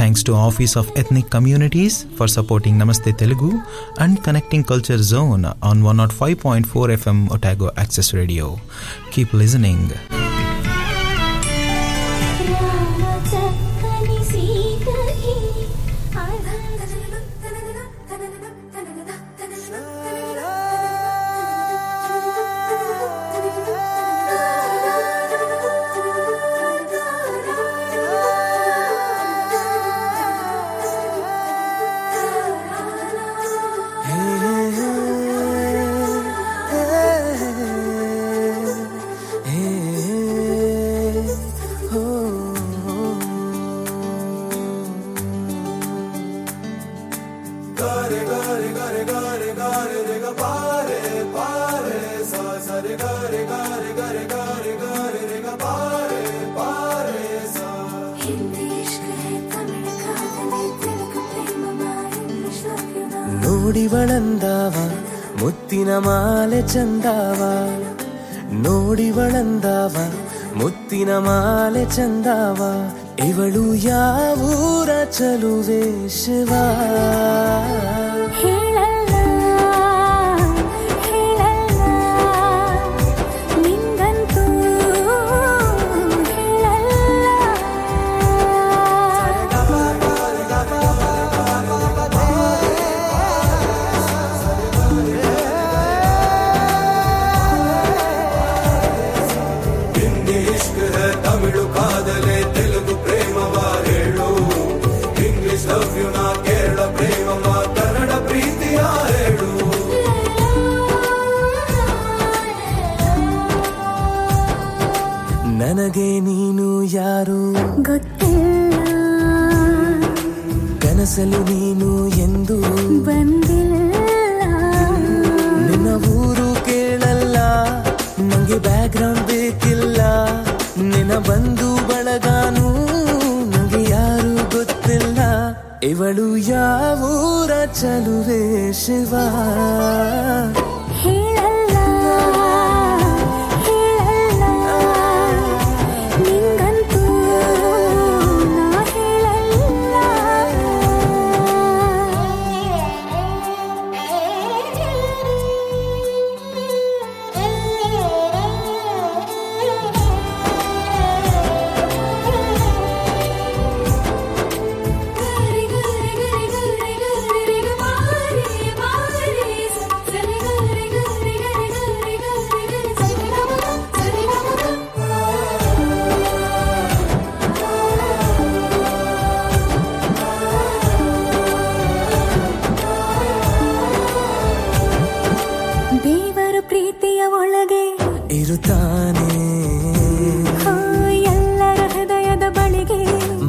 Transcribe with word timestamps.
Thanks 0.00 0.22
to 0.22 0.32
Office 0.32 0.76
of 0.76 0.90
Ethnic 0.96 1.28
Communities 1.28 2.06
for 2.16 2.26
supporting 2.26 2.78
Namaste 2.78 3.12
Telugu 3.18 3.60
and 3.98 4.24
connecting 4.24 4.64
Culture 4.64 4.96
Zone 4.96 5.44
on 5.60 5.82
105.4 5.82 6.64
FM 6.96 7.30
Otago 7.30 7.68
Access 7.76 8.14
Radio. 8.14 8.58
Keep 9.10 9.34
listening. 9.34 9.92
നോടി 63.42 63.84
വളന്താവാ 63.86 64.84
മുത്തിന 65.40 65.90
മാല 65.98 66.52
ചന്താവാ 66.72 67.52
നോടി 68.64 69.08
വളന്താവാ 69.16 70.06
ಮುತ್ತಿನ 70.60 71.10
ಮಾಲೆ 71.26 71.82
ಚಂದಾವ 71.96 72.60
ಇವಳು 73.28 73.64
ಯಾವೂರ 73.86 74.90
ಚಲುವೆ 75.16 75.82
ಶಿವಾ 76.16 76.64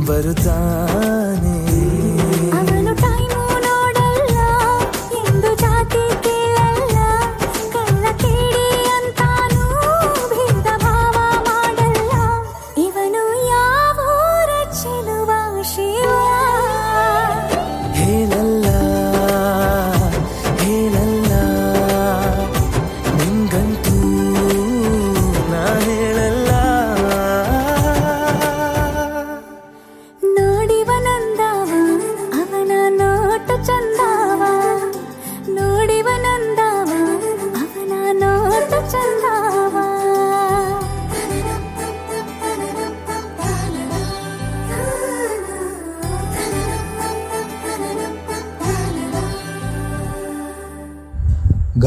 வருதான் 0.05 1.00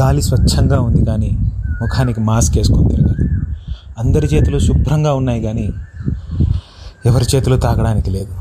గాలి 0.05 0.21
స్వచ్ఛంగా 0.21 0.81
ఉంది 0.81 1.05
కానీ 1.05 1.29
ముఖానికి 1.81 2.19
మాస్క్ 2.19 2.57
వేసుకొని 2.57 2.89
తిరగాలి. 2.89 3.29
అందరి 3.99 4.27
చేతులు 4.27 4.59
శుభ్రంగా 4.59 5.13
ఉన్నాయి 5.13 5.41
కానీ 5.41 5.73
ఎవరి 7.05 7.25
చేతులు 7.35 7.55
తాగడానికి 7.55 8.09
లేదు. 8.11 8.33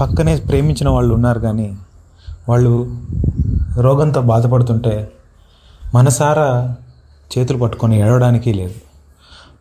పక్కనే 0.00 0.36
ప్రేమించిన 0.36 0.88
వాళ్ళు 0.88 1.14
ఉన్నారు 1.14 1.40
కానీ 1.40 1.76
వాళ్ళు 2.48 2.72
రోగంతో 3.80 4.22
బాధపడుతుంటే 4.22 5.12
మనసారా 5.94 6.76
చేతులు 7.38 7.58
పట్టుకొని 7.58 8.00
ఏడవడానికి 8.00 8.52
లేదు. 8.52 8.74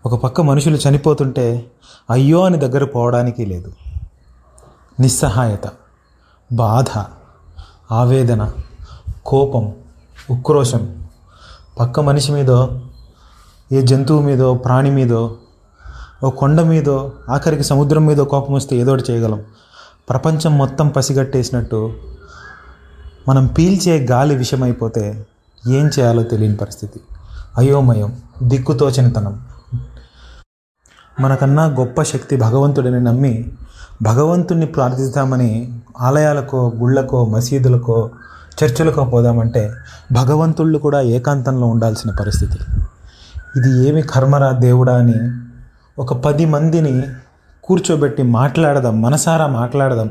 ఒక 0.06 0.16
పక్క 0.16 0.42
మనుషులు 0.42 0.78
చనిపోతుంటే 0.78 1.66
అయ్యో 2.10 2.46
అని 2.46 2.58
దగ్గర 2.58 2.84
పోవడానికి 2.84 3.46
లేదు. 3.46 3.72
నిస్సహాయత 5.00 5.68
బాధ 6.52 6.90
ఆవేదన 7.92 8.52
కోపం 9.26 9.74
ఉక్రోషం 10.32 11.04
పక్క 11.80 12.00
మనిషి 12.00 12.32
మీదో 12.32 12.82
ఏ 13.72 13.82
జంతువు 13.82 14.22
మీదో 14.22 14.54
ప్రాణి 14.54 14.92
మీదో 14.92 15.38
ఓ 16.24 16.30
కొండ 16.30 16.62
మీదో 16.62 17.12
ఆఖరికి 17.30 17.64
సముద్రం 17.64 18.06
మీదో 18.06 18.26
కోపం 18.26 18.54
వస్తే 18.54 18.76
ఏదో 18.76 18.94
ఒకటి 18.94 19.12
చేయగలం. 19.12 19.44
ప్రపంచం 20.10 20.58
మొత్తం 20.58 20.90
పసిగట్టేసినట్టు 20.90 21.94
మనం 23.28 23.48
పీల్చే 23.48 24.06
గాలి 24.12 24.36
విషమైపోతే 24.36 25.26
ఏం 25.68 25.88
చేయాలో 25.88 26.24
తెలియని 26.24 26.58
పరిస్థితి. 26.58 27.00
అయోమయం 27.58 28.18
దిక్కుతోచనితనం. 28.44 29.42
మనకన్నా 31.20 31.66
గొప్ప 31.66 32.04
శక్తి 32.04 32.36
భగవంతుడిని 32.36 33.04
నమ్మి 33.04 33.52
భగవంతుణ్ణి 34.04 34.66
ప్రార్థిస్తామని 34.66 35.80
ఆలయాలకో 36.00 36.74
గుళ్ళకో 36.76 37.26
మసీదులకో 37.26 38.10
చర్చలకు 38.60 39.04
పోదామంటే 39.04 39.74
భగవంతుళ్ళు 40.12 40.80
కూడా 40.80 41.02
ఏకాంతంలో 41.02 41.68
ఉండాల్సిన 41.68 42.12
పరిస్థితి. 42.20 42.58
ఇది 43.58 43.88
ఏమి 43.88 44.02
కర్మరా 44.02 44.52
దేవుడా 44.52 44.98
అని 44.98 45.20
ఒక 46.00 46.14
పది 46.14 46.46
మందిని 46.46 47.02
కూర్చోబెట్టి 47.64 48.24
మాట్లాడదాం 48.24 49.02
మనసారా 49.02 49.48
మాట్లాడదాం. 49.48 50.10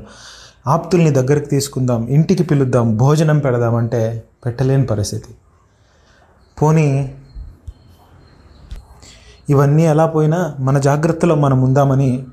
ఆప్తుల్ని 0.66 1.10
దగ్గరికి 1.10 1.46
తీసుకుందాం 1.46 2.06
ఇంటికి 2.06 2.42
పిలుద్దాం 2.42 2.96
భోజనం 2.96 3.38
పెడదామంటే 3.38 4.24
పెట్టలేని 4.46 4.86
పరిస్థితి. 4.86 5.34
పోనీ 6.62 7.14
ఇవన్నీ 9.50 9.82
ఎలా 9.82 10.06
పోయినా 10.06 10.54
మన 10.60 10.78
జాగ్రత్తలో 10.78 11.34
మనం 11.34 11.62
ఉందామని 11.62 12.26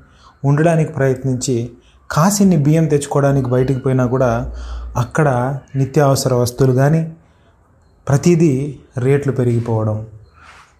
ఉండడానికి 0.44 0.92
ప్రయత్నించి 0.92 1.70
కాసిన్ని 2.10 2.56
బియ్యం 2.56 2.86
తెచ్చుకోవడానికి 2.86 3.48
బయటికి 3.48 3.80
పోయినా 3.80 4.06
కూడా 4.06 4.52
అక్కడ 4.96 5.58
నిత్యావసర 5.76 6.34
వస్తువులు 6.34 6.72
కానీ 6.74 7.12
ప్రతిదీ 8.08 8.78
రేట్లు 8.98 9.32
పెరిగిపోవడం. 9.32 10.06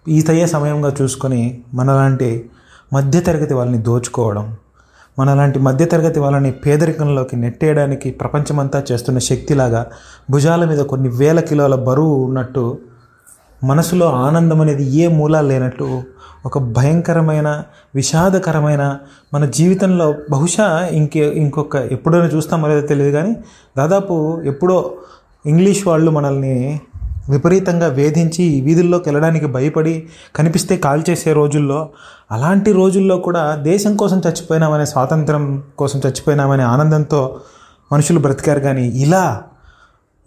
ఈతయ్యే 0.07 0.47
సమయంగా 0.47 0.95
చూసుకొని 1.01 1.61
మనలాంటి 1.73 2.49
మధ్యతరగతి 2.93 3.53
వాళ్ళని 3.53 3.77
దోచుకోవడం. 3.77 4.57
మనలాంటి 5.19 5.59
మధ్యతరగతి 5.59 6.19
వాళ్ళని 6.19 6.51
పేదరికంలోకి 6.51 7.35
నెట్టేయడానికి 7.35 8.11
ప్రపంచమంతా 8.11 8.85
చేస్తున్న 8.91 9.19
శక్తిలాగా 9.19 9.85
భుజాల 10.29 10.65
మీద 10.65 10.79
కొన్ని 10.79 11.09
వేల 11.09 11.39
కిలోల 11.39 11.75
బరువు 11.75 12.15
ఉన్నట్టు 12.23 12.77
మనసులో 13.61 14.07
ఆనందం 14.21 14.59
అనేది 14.61 14.85
ఏ 14.97 15.07
మూలా 15.07 15.39
లేనట్టు 15.41 15.87
ఒక 16.45 16.57
భయంకరమైన 16.75 17.49
విషాదకరమైన 17.95 18.83
మన 19.33 19.45
జీవితంలో 19.49 20.07
బహుశా 20.31 20.67
ఇంకే 20.91 21.25
ఇంకొక 21.35 21.75
ఎప్పుడైనా 21.91 22.29
చూస్తామో 22.33 22.67
లేదో 22.67 22.83
తెలియదు 22.87 23.11
కానీ 23.17 23.33
దాదాపు 23.77 24.15
ఎప్పుడో 24.45 24.77
ఇంగ్లీష్ 25.45 25.81
వాళ్ళు 25.87 26.09
మనల్ని 26.11 26.55
విపరీతంగా 27.29 27.87
వేధించి 27.91 28.45
వీధుల్లోకి 28.61 29.05
వెళ్ళడానికి 29.09 29.47
భయపడి 29.47 29.93
కనిపిస్తే 30.35 30.75
కాల్ 30.77 31.03
చేసే 31.09 31.31
రోజుల్లో 31.33 31.79
అలాంటి 32.31 32.71
రోజుల్లో 32.71 33.15
కూడా 33.19 33.43
దేశం 33.63 33.93
కోసం 33.95 34.19
చచ్చిపోయినామనే 34.19 34.85
స్వాతంత్రం 34.85 35.45
కోసం 35.79 35.99
చచ్చిపోయినామనే 35.99 36.65
ఆనందంతో 36.65 37.21
మనుషులు 37.91 38.19
బ్రతికారు 38.19 38.59
కానీ 38.59 38.85
ఇలా 39.01 39.23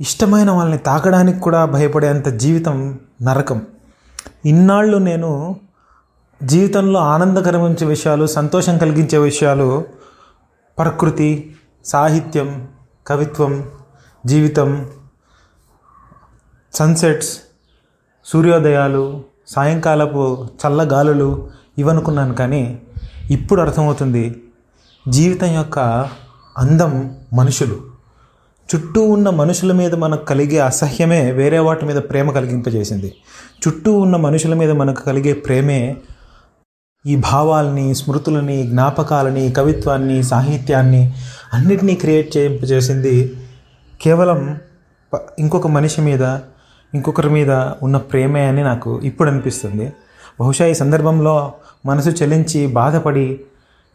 ఇష్టమైన 0.00 0.50
వాళ్ళని 0.50 0.78
తాకడానికి 0.86 1.40
కూడా 1.40 1.60
భయపడేంత 1.64 2.28
జీవితం 2.36 2.76
నరకం. 3.24 3.62
ఇన్నాళ్ళు 4.46 4.98
నేను 4.98 5.56
జీవితంలో 6.42 7.00
ఆనందకరమించే 7.00 7.86
విషయాలు 7.86 8.26
సంతోషం 8.26 8.78
కలిగించే 8.78 9.18
విషయాలు 9.18 9.84
ప్రకృతి 10.78 11.56
సాహిత్యం 11.84 12.68
కవిత్వం 13.06 13.70
జీవితం 14.26 14.90
సన్సెట్స్ 16.74 17.40
సూర్యోదయాలు 18.24 19.24
సాయంకాలపు 19.48 20.48
చల్లగాలులు 20.66 21.50
ఇవనుకున్నాను 21.78 22.34
కానీ 22.34 22.82
ఇప్పుడు 23.30 23.60
అర్థమవుతుంది 23.60 24.44
జీవితం 25.08 25.46
యొక్క 25.46 25.78
అందం 26.58 27.16
మనుషులు. 27.32 27.93
చుట్టూ 28.68 29.00
ఉన్న 29.02 29.30
మనుషుల 29.30 29.72
మీద 29.72 29.94
మనకు 29.94 30.24
కలిగే 30.24 30.58
అసహ్యమే 30.58 31.30
వేరే 31.30 31.58
వాటి 31.58 31.84
మీద 31.86 31.96
ప్రేమ 31.96 32.30
కలిగింపజేసింది. 32.30 33.14
చుట్టూ 33.62 33.90
ఉన్న 33.98 34.16
మనుషుల 34.16 34.54
మీద 34.54 34.70
మనకు 34.70 35.04
కలిగే 35.04 35.32
ప్రేమే 35.32 35.96
ఈ 37.06 37.16
భావాల్ని 37.16 37.94
స్మృతులని 37.94 38.66
జ్ఞాపకాలని 38.66 39.52
కవిత్వాన్ని 39.52 40.22
సాహిత్యాన్ని 40.22 41.14
అన్నిటినీ 41.54 41.94
క్రియేట్ 41.94 42.36
చేయింపజేసింది 42.36 43.32
కేవలం 44.02 44.60
ఇంకొక 45.38 45.66
మనిషి 45.66 46.00
మీద 46.00 46.38
ఇంకొకరి 46.94 47.30
మీద 47.30 47.50
ఉన్న 47.82 47.96
ప్రేమే 47.96 48.46
అని 48.46 48.62
నాకు 48.62 49.00
ఇప్పుడు 49.00 49.30
అనిపిస్తుంది. 49.30 49.92
బహుశా 50.40 50.66
ఈ 50.66 50.74
సందర్భంలో 50.74 51.52
మనసు 51.86 52.10
చలించి 52.10 52.66
బాధపడి 52.66 53.40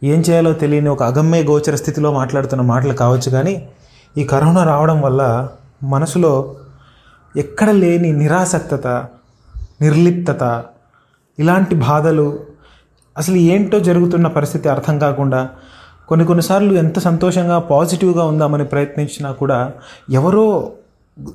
ఏం 0.04 0.20
చేయాలో 0.20 0.52
తెలియని 0.52 0.88
ఒక 0.88 1.02
అగమ్య 1.02 1.42
గోచర 1.42 1.74
స్థితిలో 1.74 2.12
మాట్లాడుతున్న 2.12 2.62
మాటలు 2.62 2.92
కావచ్చు 2.92 3.30
కానీ 3.30 3.68
ఈ 4.16 4.24
కరోనా 4.24 4.64
రావడం 4.64 5.00
వల్ల 5.00 5.48
మనసులో 5.82 6.56
ఎక్కడ 7.36 7.70
లేని 7.70 8.12
నిరాసక్తత 8.12 8.86
నిర్లిప్తత 9.80 10.64
ఇలాంటి 11.38 11.74
బాధలు 11.74 12.38
అసలు 13.18 13.36
ఏంటో 13.36 13.80
జరుగుతున్న 13.80 14.26
పరిస్థితి 14.26 14.68
అర్థం 14.68 14.98
కాకుండా 14.98 15.50
కొన్ని 16.08 16.26
కొన్నిసార్లు 16.26 16.74
ఎంత 16.74 16.98
సంతోషంగా 16.98 17.58
పాజిటివ్గా 17.58 18.24
ఉందామని 18.24 18.64
ప్రయత్నించినా 18.64 19.32
కూడా 19.32 19.72
ఎవరో 20.10 20.72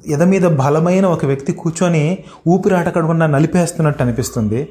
ఎద 0.07 0.23
మీద 0.23 0.45
బలమైన 0.45 1.05
ఒక 1.05 1.25
వ్యక్తి 1.25 1.53
కూర్చొని 1.53 2.17
ఊపిరాటకుండా 2.47 3.27
నలిపేస్తున్నట్టు 3.27 4.03
అనిపిస్తుంది. 4.03 4.69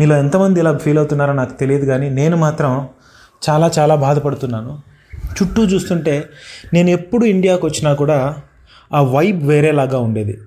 మీలో 0.00 0.16
ఎంతమంది 0.16 0.60
ఇలా 0.60 0.78
ఫీల్ 0.78 0.98
అవుతున్నారో 0.98 1.32
నాకు 1.32 1.52
తెలియదు 1.52 1.86
కానీ 1.86 2.10
నేను 2.10 2.36
మాత్రం 2.36 2.88
చాలా 3.50 3.70
చాలా 3.78 3.94
బాధపడుతున్నాను. 3.94 4.78
చుట్టూ 5.42 5.64
చూస్తుంటే 5.64 6.24
నేను 6.72 6.90
ఎప్పుడు 6.90 7.24
ఇండియాకు 7.24 7.66
వచ్చినా 7.66 7.94
కూడా 7.94 8.36
ఆ 8.94 9.02
వైబ్ 9.02 9.48
వేరేలాగా 9.48 9.98
ఉండేది. 9.98 10.38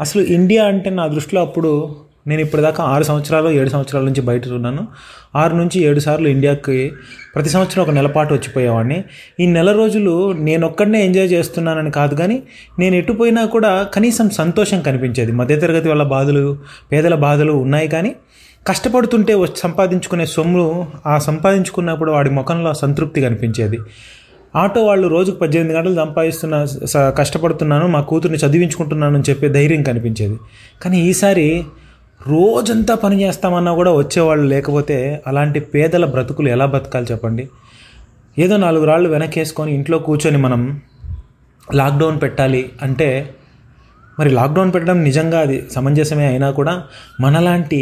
అసలు 0.00 0.22
ఇండియా 0.22 0.64
అంటే 0.64 0.90
నా 0.90 1.06
దృష్టిలో 1.06 1.42
అప్పుడు 1.42 1.96
నేను 2.26 2.40
ఇప్పటిదాకా 2.40 2.84
ఆరు 2.84 3.04
సంవత్సరాలు 3.04 3.50
ఏడు 3.50 3.68
సంవత్సరాల 3.68 4.04
నుంచి 4.04 4.20
బయట 4.20 4.48
ఉన్నాను. 4.48 4.88
ఆరు 5.36 5.56
నుంచి 5.56 5.82
ఏడు 5.82 6.00
సార్లు 6.00 6.28
ఇండియాకి 6.28 6.92
ప్రతి 7.34 7.48
సంవత్సరం 7.48 7.82
ఒక 7.82 7.90
నెలపాటు 7.90 8.34
వచ్చిపోయేవాడిని. 8.34 9.04
ఈ 9.40 9.46
నెల 9.46 9.72
రోజులు 9.72 10.32
నేను 10.32 10.66
ఒక్కడనే 10.66 11.06
ఎంజాయ్ 11.06 11.32
చేస్తున్నానని 11.32 11.90
కాదు 11.90 12.14
కానీ 12.14 12.42
నేను 12.78 12.94
ఎటు 12.94 13.12
పోయినా 13.12 13.44
కూడా 13.44 13.82
కనీసం 13.82 14.30
సంతోషం 14.30 14.80
కనిపించేది. 14.80 15.32
మధ్యతరగతి 15.32 15.88
వాళ్ళ 15.88 16.02
బాధలు 16.02 16.58
పేదల 16.92 17.14
బాధలు 17.14 17.52
ఉన్నాయి 17.52 17.88
కానీ 17.88 18.16
కష్టపడుతుంటే 18.66 19.34
వచ్చి 19.34 19.56
సంపాదించుకునే 19.56 20.26
సొమ్ము 20.26 20.88
ఆ 21.06 21.18
సంపాదించుకున్నప్పుడు 21.18 22.12
వాడి 22.12 22.30
ముఖంలో 22.30 22.74
సంతృప్తి 22.74 23.20
కనిపించేది. 23.20 23.78
ఆటో 24.54 24.84
వాళ్ళు 24.84 25.08
రోజుకు 25.08 25.36
పద్దెనిమిది 25.36 25.78
గంటలు 25.78 25.94
సంపాదిస్తున్న 25.94 26.64
స- 26.64 27.12
కష్టపడుతున్నాను 27.18 27.86
మా 27.86 28.00
కూతుర్ని 28.00 28.38
చదివించుకుంటున్నాను 28.38 29.14
అని 29.14 29.24
చెప్పే 29.30 29.48
ధైర్యం 29.48 29.82
కనిపించేది. 29.82 30.36
కానీ 30.82 31.00
ఈసారి 31.00 31.46
రోజంతా 32.26 32.94
పని 32.94 33.22
చేస్తామన్నా 33.22 33.72
కూడా 33.74 33.92
వచ్చేవాళ్ళు 33.92 34.48
లేకపోతే 34.48 34.96
అలాంటి 35.26 35.60
పేదల 35.60 36.04
బ్రతుకులు 36.04 36.48
ఎలా 36.48 36.66
బ్రతకాలి 36.66 37.06
చెప్పండి? 37.10 37.44
ఏదో 38.38 38.56
నాలుగు 38.56 38.84
రాళ్ళు 38.84 39.08
వెనకేసుకొని 39.08 39.74
ఇంట్లో 39.74 39.98
కూర్చొని 39.98 40.36
మనం 40.36 40.60
లాక్డౌన్ 41.74 42.22
పెట్టాలి 42.22 42.70
అంటే 42.82 43.08
మరి 44.18 44.30
లాక్డౌన్ 44.30 44.74
పెట్టడం 44.74 45.02
నిజంగా 45.02 45.40
అది 45.40 45.68
సమంజసమే 45.72 46.26
అయినా 46.26 46.50
కూడా 46.50 46.82
మనలాంటి 47.20 47.80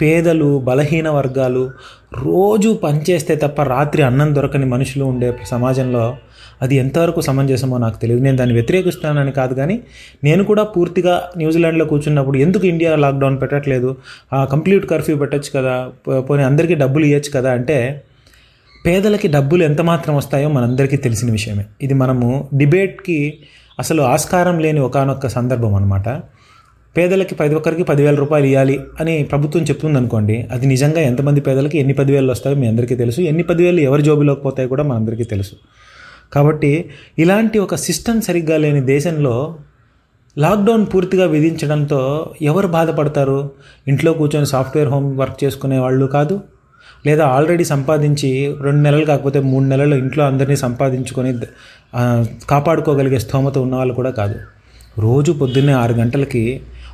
పేదలు 0.00 0.58
బలహీన 0.58 1.08
వర్గాలు 1.08 1.70
రోజు 2.14 2.80
పనిచేస్తే 2.82 3.36
తప్ప 3.36 3.62
రాత్రి 3.62 4.02
అన్నం 4.02 4.34
దొరకని 4.34 4.66
మనుషులు 4.66 5.04
ఉండే 5.04 5.28
సమాజంలో 5.44 6.16
అది 6.62 6.76
ఎంతవరకు 6.76 7.20
సమంజసమో 7.20 7.78
నాకు 7.78 8.00
తెలియదు. 8.00 8.22
నేను 8.22 8.36
దాన్ని 8.36 8.54
వ్యతిరేకిస్తానని 8.54 9.32
కాదు 9.32 9.54
కానీ 9.54 9.80
నేను 10.24 10.44
కూడా 10.44 10.62
పూర్తిగా 10.62 11.30
న్యూజిలాండ్లో 11.36 11.84
కూర్చున్నప్పుడు 11.84 12.38
ఎందుకు 12.38 12.66
ఇండియా 12.66 12.96
లాక్డౌన్ 12.96 13.40
పెట్టట్లేదు? 13.40 13.96
ఆ 14.32 14.44
కంప్లీట్ 14.44 14.86
కర్ఫ్యూ 14.86 15.16
పెట్టచ్చు 15.16 15.60
కదా 15.60 15.74
పోనీ 16.20 16.42
అందరికీ 16.42 16.74
డబ్బులు 16.74 17.04
ఇవ్వచ్చు 17.04 17.40
కదా 17.40 17.50
అంటే 17.50 18.02
పేదలకి 18.86 19.28
డబ్బులు 19.28 19.62
ఎంత 19.64 19.80
మాత్రం 19.80 20.16
వస్తాయో 20.16 20.48
మనందరికీ 20.48 20.96
తెలిసిన 20.96 21.30
విషయమే. 21.30 21.64
ఇది 21.82 21.94
మనము 21.94 22.48
డిబేట్కి 22.54 23.38
అసలు 23.78 24.02
ఆస్కారం 24.02 24.58
లేని 24.58 24.80
ఒకనొక 24.80 25.26
సందర్భం 25.26 25.74
అనమాట 25.74 26.08
పేదలకి 26.96 27.34
ప్రతి 27.38 27.54
ఒక్కరికి 27.58 27.84
పదివేల 27.90 28.14
రూపాయలు 28.22 28.46
ఇవ్వాలి 28.50 28.76
అని 29.00 29.14
ప్రభుత్వం 29.30 29.62
చెప్తుంది 29.70 29.98
అనుకోండి 30.00 30.36
అది 30.54 30.66
నిజంగా 30.72 31.00
ఎంతమంది 31.10 31.40
పేదలకి 31.46 31.76
ఎన్ని 31.82 31.94
పదివేలు 32.00 32.30
వస్తాయో 32.34 32.56
మీ 32.62 32.66
అందరికీ 32.72 32.94
తెలుసు. 33.02 33.20
ఎన్ని 33.30 33.44
పదివేలు 33.50 33.80
ఎవరి 33.88 34.02
జోబులోకి 34.08 34.42
పోతాయో 34.46 34.68
కూడా 34.72 34.84
మనందరికీ 34.90 35.26
తెలుసు. 35.32 35.54
కాబట్టి 36.34 36.72
ఇలాంటి 37.22 37.56
ఒక 37.66 37.74
సిస్టమ్ 37.86 38.20
సరిగ్గా 38.28 38.56
లేని 38.64 38.82
దేశంలో 38.94 39.34
లాక్డౌన్ 40.36 40.84
పూర్తిగా 40.92 41.26
విధించడంతో 41.34 42.00
ఎవరు 42.50 42.68
బాధపడతారు? 42.76 43.38
ఇంట్లో 43.90 44.10
కూర్చొని 44.20 44.48
సాఫ్ట్వేర్ 44.54 44.90
హోమ్ 44.94 45.08
వర్క్ 45.20 45.38
చేసుకునే 45.44 45.78
వాళ్ళు 45.84 46.06
కాదు 46.16 46.36
లేదా 47.06 47.24
ఆల్రెడీ 47.36 47.64
సంపాదించి 47.72 48.30
రెండు 48.64 48.80
నెలలు 48.86 49.04
కాకపోతే 49.10 49.38
మూడు 49.50 49.66
నెలలు 49.72 49.94
ఇంట్లో 50.02 50.22
అందరినీ 50.30 50.56
సంపాదించుకొని 50.66 51.30
కాపాడుకోగలిగే 52.52 53.18
స్తోమత 53.24 53.56
ఉన్న 53.64 53.74
వాళ్ళు 53.80 53.94
కూడా 54.00 54.10
కాదు. 54.20 54.36
రోజు 55.04 55.30
పొద్దున్నే 55.40 55.74
ఆరు 55.82 55.94
గంటలకి 56.00 56.42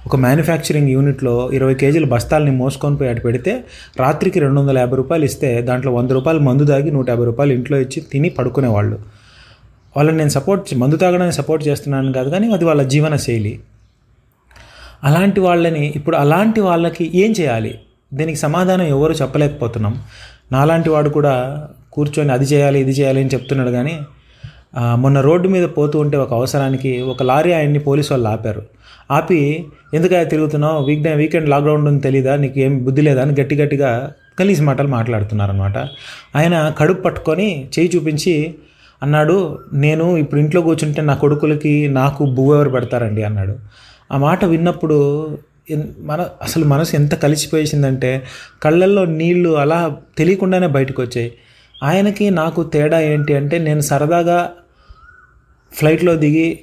ఒక 0.07 0.17
మ్యానుఫ్యాక్చరింగ్ 0.23 0.89
యూనిట్లో 0.93 1.33
ఇరవై 1.57 1.75
కేజీల 1.81 2.07
బస్తాలని 2.13 2.53
మోసుకొని 2.61 2.97
పోయి 3.01 3.11
అటు 3.11 3.23
పెడితే 3.27 3.53
రాత్రికి 4.01 4.39
రెండు 4.45 4.59
వందల 4.61 4.77
యాభై 4.83 4.97
రూపాయలు 5.01 5.25
ఇస్తే 5.31 5.51
దాంట్లో 5.69 5.91
వంద 5.97 6.11
రూపాయలు 6.17 6.41
మందు 6.47 6.65
దాగి 6.71 6.91
నూట 6.97 7.07
యాభై 7.13 7.27
రూపాయలు 7.29 7.53
ఇంట్లో 7.59 7.77
ఇచ్చి 7.85 8.01
తిని 8.13 8.31
పడుకునేవాళ్ళు. 8.39 8.97
వాళ్ళని 9.97 10.19
నేను 10.23 10.33
సపోర్ట్ 10.39 10.73
మందు 10.83 10.99
తాగడానికి 11.03 11.37
సపోర్ట్ 11.39 11.63
చేస్తున్నాను 11.69 12.13
కాదు 12.19 12.31
కానీ 12.35 12.49
అది 12.57 12.67
వాళ్ళ 12.71 12.83
జీవన 12.95 13.15
శైలి. 13.27 13.55
అలాంటి 15.11 15.41
వాళ్ళని 15.47 15.85
ఇప్పుడు 16.01 16.17
అలాంటి 16.25 16.61
వాళ్ళకి 16.69 17.07
ఏం 17.23 17.31
చేయాలి? 17.41 17.73
దీనికి 18.19 18.41
సమాధానం 18.47 18.87
ఎవరు 18.97 19.15
చెప్పలేకపోతున్నాం. 19.23 19.95
నాలాంటి 20.57 20.91
వాడు 20.97 21.11
కూడా 21.19 21.35
కూర్చొని 21.95 22.33
అది 22.39 22.47
చేయాలి 22.53 22.79
ఇది 22.85 22.93
చేయాలి 22.99 23.21
అని 23.25 23.31
చెప్తున్నాడు 23.37 23.73
కానీ 23.79 23.95
మొన్న 25.03 25.19
రోడ్డు 25.27 25.47
మీద 25.55 25.67
పోతూ 25.79 25.97
ఉంటే 26.05 26.17
ఒక 26.25 26.33
అవసరానికి 26.39 26.91
ఒక 27.13 27.23
లారీ 27.31 27.51
ఆయన్ని 27.57 27.81
పోలీసు 27.89 28.11
వాళ్ళు 28.13 28.29
ఆపారు. 28.35 28.63
ఆపి 29.11 29.67
ఎందుకయ్యా 29.95 30.25
తిరుగుతున్నావు? 30.25 30.85
వీక్ 30.85 31.09
వీకెండ్ 31.09 31.49
లాక్డౌన్ 31.49 31.89
ఉంది 31.89 32.01
తెలీదా? 32.03 32.37
నీకు 32.37 32.59
ఏం 32.59 32.85
బుద్ధి 32.85 33.03
లేదా? 33.03 33.23
అని 33.23 33.41
గట్టి 33.41 33.57
గట్టిగా 33.57 34.13
కలిసి 34.39 34.63
మాటలు 34.63 34.89
మాట్లాడుతున్నారనమాట 34.89 35.79
ఆయన 36.37 36.75
కడుపు 36.79 37.01
పట్టుకొని 37.01 37.69
చేయి 37.79 37.91
చూపించి 37.97 38.55
అన్నాడు 39.03 39.59
నేను 39.73 40.17
ఇప్పుడు 40.17 40.41
ఇంట్లో 40.41 40.61
కూర్చుంటే 40.61 41.03
నా 41.03 41.15
కొడుకులకి 41.15 41.89
నాకు 41.89 42.27
బువ్వ 42.27 42.55
ఎవరు 42.55 42.71
పెడతారండి? 42.71 43.23
అన్నాడు. 43.23 43.57
ఆ 44.13 44.17
మాట 44.17 44.45
విన్నప్పుడు 44.45 45.39
ఎన్- 45.71 46.07
మన 46.07 46.27
అసలు 46.43 46.65
మనసు 46.65 46.97
ఎంత 46.97 47.15
కలిసిపోయేసిందంటే 47.15 48.23
కళ్ళల్లో 48.63 49.05
నీళ్ళు 49.05 49.49
అలా 49.49 49.97
తెలియకుండానే 50.19 50.67
బయటకు 50.67 51.03
వచ్చాయి 51.03 51.33
ఆయనకి 51.83 52.31
నాకు 52.31 52.63
తేడా 52.63 53.01
ఏంటి 53.01 53.35
అంటే 53.35 53.59
నేను 53.59 53.81
సరదాగా 53.81 54.51
ఫ్లైట్లో 55.73 56.15
దిగి 56.15 56.61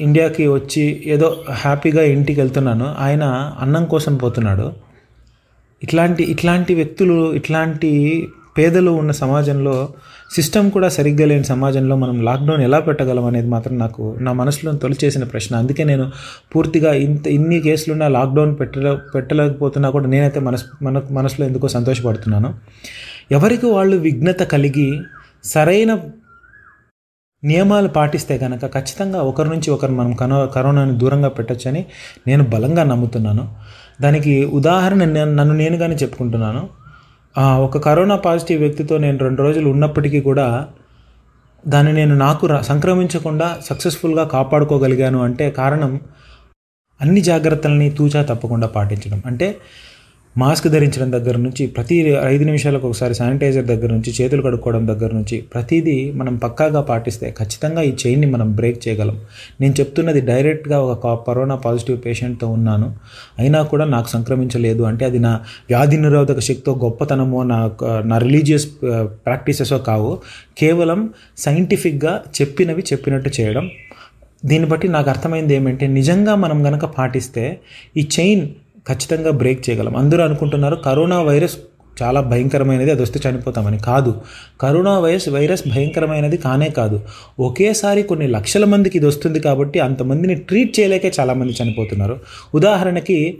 ఇండియాకి 0.00 0.46
వచ్చి 0.48 1.02
ఏదో 1.06 1.44
హ్యాపీగా 1.52 2.02
ఇంటికి 2.02 2.40
వెళ్తున్నాను. 2.40 2.94
ఆయన 2.98 3.24
అన్నం 3.60 3.84
కోసం 3.84 4.16
పోతున్నాడు. 4.16 4.72
ఇట్లాంటి 5.82 6.22
ఇట్లాంటి 6.24 6.74
వ్యక్తులు 6.74 7.34
ఇట్లాంటి 7.34 7.90
పేదలు 8.58 8.90
ఉన్న 8.90 9.10
సమాజంలో 9.10 9.88
సిస్టమ్ 10.34 10.70
కూడా 10.70 10.88
సరిగ్గా 10.88 11.26
లేని 11.26 11.44
సమాజంలో 11.44 11.96
మనం 11.96 12.16
లాక్డౌన్ 12.24 12.62
ఎలా 12.62 12.78
పెట్టగలం 12.78 13.24
అనేది 13.24 13.48
మాత్రం 13.48 13.78
నాకు 13.78 14.16
నా 14.20 14.32
మనసులో 14.32 14.72
తొలిచేసిన 14.72 15.24
ప్రశ్న. 15.24 15.56
అందుకే 15.56 15.84
నేను 15.84 16.10
పూర్తిగా 16.56 16.92
ఇంత 16.92 17.26
ఇన్ని 17.26 17.60
కేసులున్నా 17.60 18.08
లాక్డౌన్ 18.08 18.60
పెట్టలే 18.60 18.92
పెట్టలేకపోతున్నా 19.14 19.90
కూడా 19.90 20.06
నేనైతే 20.06 20.40
మనస్ 20.40 20.64
మన 20.82 21.02
మనసులో 21.10 21.46
ఎందుకో 21.46 21.68
సంతోషపడుతున్నాను. 21.68 22.54
ఎవరికి 23.32 23.66
వాళ్ళు 23.66 23.96
విఘ్నత 23.96 24.42
కలిగి 24.42 25.00
సరైన 25.44 25.98
నియమాలు 27.44 27.88
పాటిస్తే 27.88 28.38
కనుక 28.38 28.66
ఖచ్చితంగా 28.66 29.22
ఒకరి 29.22 29.48
నుంచి 29.48 29.70
ఒకరు 29.70 29.92
మనం 29.92 30.12
కనో 30.12 30.46
కరోనాని 30.46 30.98
దూరంగా 30.98 31.28
పెట్టొచ్చని 31.28 31.86
నేను 32.26 32.44
బలంగా 32.44 32.84
నమ్ముతున్నాను. 32.84 33.54
దానికి 34.00 34.44
ఉదాహరణ 34.44 35.04
నేను 35.04 35.34
నన్ను 35.34 35.54
నేనుగానే 35.54 35.94
చెప్పుకుంటున్నాను. 35.94 36.68
ఒక 37.38 37.78
కరోనా 37.78 38.16
పాజిటివ్ 38.16 38.60
వ్యక్తితో 38.60 38.98
నేను 38.98 39.18
రెండు 39.18 39.42
రోజులు 39.42 39.70
ఉన్నప్పటికీ 39.70 40.20
కూడా 40.20 40.68
దాన్ని 41.68 41.92
నేను 41.92 42.14
నాకు 42.14 42.46
రా- 42.46 42.60
సంక్రమించకుండా 42.60 43.56
సక్సెస్ఫుల్గా 43.64 44.24
కాపాడుకోగలిగాను 44.24 45.22
అంటే 45.22 45.50
కారణం 45.50 46.00
అన్ని 47.00 47.20
జాగ్రత్తల్ని 47.20 47.90
తూచా 47.90 48.22
తప్పకుండా 48.22 48.66
పాటించడం. 48.66 49.22
అంటే 49.26 49.56
మాస్క్ 50.38 50.68
ధరించడం 50.68 51.12
దగ్గర 51.12 51.36
నుంచి 51.36 51.66
ప్రతి 51.66 52.16
ఐదు 52.24 52.44
నిమిషాలకు 52.44 52.88
ఒకసారి 52.88 53.14
శానిటైజర్ 53.14 53.64
దగ్గర 53.64 53.92
నుంచి 53.92 54.14
చేతులు 54.22 54.42
కడుక్కోవడం 54.42 54.86
దగ్గర 54.86 55.14
నుంచి 55.14 55.40
ప్రతిదీ 55.40 56.12
మనం 56.12 56.36
పక్కాగా 56.36 56.80
పాటిస్తే 56.80 57.34
ఖచ్చితంగా 57.38 57.82
ఈ 57.82 57.96
చైన్ని 58.06 58.26
మనం 58.26 58.52
బ్రేక్ 58.52 58.88
చేయగలం. 58.88 59.20
నేను 59.60 59.74
చెప్తున్నది 59.80 60.20
డైరెక్ట్గా 60.20 60.80
ఒక 60.80 61.26
కరోనా 61.26 61.54
పాజిటివ్ 61.54 61.98
పేషెంట్తో 62.06 62.48
ఉన్నాను. 62.48 62.94
అయినా 63.38 63.62
కూడా 63.62 63.84
నాకు 63.84 64.08
సంక్రమించలేదు. 64.08 64.82
అంటే 64.82 65.04
అది 65.04 65.18
నా 65.18 65.40
వ్యాధి 65.68 65.96
నిరోధక 65.96 66.38
శక్తితో 66.38 66.80
గొప్పతనమో 66.84 67.42
నా 67.42 67.70
నా 68.04 68.18
రిలీజియస్ 68.18 68.68
ప్రాక్టీసెసో 69.26 69.78
కావు. 69.78 70.18
కేవలం 70.58 71.10
సైంటిఫిక్గా 71.38 72.22
చెప్పినవి 72.40 72.82
చెప్పినట్టు 72.92 73.30
చేయడం. 73.40 73.70
దీన్ని 74.44 74.68
బట్టి 74.68 74.88
నాకు 74.88 75.10
అర్థమైంది 75.10 75.54
ఏమంటే 75.54 75.86
నిజంగా 75.86 76.34
మనం 76.34 76.66
గనక 76.66 76.84
పాటిస్తే 76.84 77.60
ఈ 77.96 78.08
చైన్ 78.20 78.48
ఖచ్చితంగా 78.90 79.30
బ్రేక్ 79.30 79.70
చేయగలం. 79.70 79.96
అందరూ 79.96 80.24
అనుకుంటున్నారు 80.24 80.76
కరోనా 80.76 81.22
వైరస్ 81.22 81.56
చాలా 82.02 82.20
భయంకరమైనది 82.20 82.90
అది 82.90 83.02
వస్తే 83.02 83.30
చనిపోతామని. 83.30 83.78
కాదు. 83.78 84.20
కరోనా 84.60 84.98
వైరస్ 84.98 85.28
వైరస్ 85.28 85.68
భయంకరమైనది 85.68 86.36
కానే 86.36 86.68
కాదు. 86.68 87.00
ఒకేసారి 87.40 88.02
కొన్ని 88.02 88.26
లక్షల 88.26 88.64
మందికి 88.64 88.98
ఇది 88.98 89.06
వస్తుంది 89.06 89.40
కాబట్టి 89.40 89.80
అంతమందిని 89.80 90.34
ట్రీట్ 90.34 90.80
చేయలేకే 90.80 91.12
చాలామంది 91.20 91.54
చనిపోతున్నారు. 91.62 92.20
ఉదాహరణకి 92.54 93.38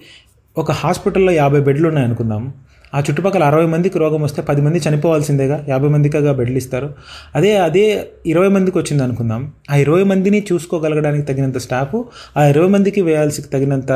ఒక 0.59 0.73
హాస్పిటల్లో 0.73 1.33
యాభై 1.33 1.61
బెడ్లు 1.61 1.89
ఉన్నాయనుకుందాం 1.89 2.53
ఆ 2.95 3.01
చుట్టుపక్కల 3.01 3.43
అరవై 3.45 3.67
మందికి 3.67 3.99
రోగం 3.99 4.23
వస్తే 4.23 4.43
పది 4.43 4.61
మంది 4.61 4.79
చనిపోవాల్సిందేగా 4.89 5.65
యాభై 5.69 5.89
మందికిగా 5.89 6.33
బెడ్లు 6.33 6.57
ఇస్తారు 6.57 6.89
అదే 7.35 7.57
అదే 7.57 7.85
ఇరవై 8.27 8.49
మందికి 8.49 8.79
వచ్చింది 8.79 9.03
అనుకుందాం. 9.03 9.43
ఆ 9.71 9.77
ఇరవై 9.77 10.03
మందిని 10.03 10.41
చూసుకోగలగడానికి 10.53 11.25
తగినంత 11.27 11.59
స్టాఫ్ 11.59 11.97
ఆ 12.37 12.45
ఇరవై 12.45 12.69
మందికి 12.69 13.01
వేయాల్సి 13.01 13.43
తగినంత 13.43 13.93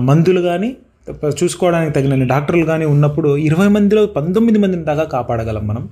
మందులు 0.00 0.40
కానీ 0.40 0.70
చూసుకోవడానికి 1.42 1.92
తగినన్ని 1.92 2.26
డాక్టర్లు 2.26 2.64
కానీ 2.64 2.84
ఉన్నప్పుడు 2.84 3.36
ఇరవై 3.36 3.68
మందిలో 3.68 4.06
పంతొమ్మిది 4.06 4.58
మందిని 4.58 4.84
దాకా 4.84 5.04
కాపాడగలం 5.04 5.66
మనం. 5.66 5.84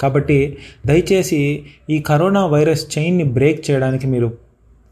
కాబట్టి 0.00 0.38
దయచేసి 0.86 1.62
ఈ 1.90 1.98
కరోనా 2.00 2.46
వైరస్ 2.46 2.98
చైన్ని 2.98 3.24
బ్రేక్ 3.24 3.70
చేయడానికి 3.70 4.06
మీరు 4.06 4.28